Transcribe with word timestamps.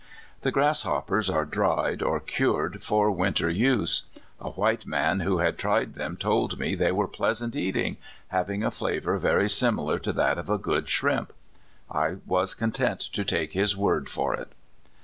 The 0.39 0.49
grasshoppers 0.51 1.29
are 1.29 1.45
dried, 1.45 2.01
or 2.01 2.19
cured, 2.19 2.81
for 2.83 3.11
winter 3.11 3.51
use. 3.51 4.07
A 4.39 4.49
white 4.49 4.87
man 4.87 5.19
who 5.19 5.37
had 5.37 5.59
tried 5.59 5.93
them 5.93 6.13
THE 6.13 6.17
DIGGERS. 6.17 6.25
139 6.27 6.47
told 6.47 6.59
me 6.59 6.73
they 6.75 6.91
were 6.91 7.07
pleasant 7.07 7.55
eating, 7.55 7.97
having 8.29 8.63
a 8.63 8.71
flavor 8.71 9.19
very 9.19 9.47
similar 9.47 9.99
to 9.99 10.11
that 10.13 10.39
of 10.39 10.49
a 10.49 10.57
good 10.57 10.89
shrimp. 10.89 11.31
(1 11.89 12.23
was 12.25 12.55
con 12.55 12.71
tent 12.71 12.99
to 12.99 13.23
take 13.23 13.53
his 13.53 13.77
word 13.77 14.09
for 14.09 14.33
it. 14.33 14.53